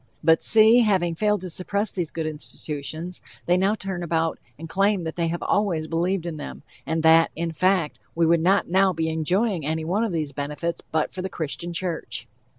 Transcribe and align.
But, 0.23 0.41
see, 0.41 0.79
having 0.79 1.13
failed 1.13 1.41
to 1.41 1.49
suppress 1.51 1.91
these 1.91 2.09
good 2.09 2.25
institutions, 2.25 3.21
they 3.45 3.55
now 3.55 3.75
turn 3.75 4.01
about 4.01 4.39
and 4.57 4.67
claim 4.67 5.03
that 5.03 5.15
they 5.15 5.27
have 5.27 5.43
always 5.43 5.85
believed 5.87 6.25
in 6.25 6.37
them, 6.37 6.63
and 6.87 7.03
that, 7.03 7.29
in 7.35 7.51
fact, 7.51 7.99
we 8.15 8.25
would 8.25 8.41
not 8.41 8.67
now 8.67 8.93
be 8.93 9.09
enjoying 9.09 9.63
any 9.63 9.85
one 9.85 10.03
of 10.03 10.11
these 10.11 10.31
benefits 10.31 10.81
but 10.91 11.13
for 11.13 11.21
the 11.21 11.29
Christian 11.29 11.71
Church. 11.71 12.27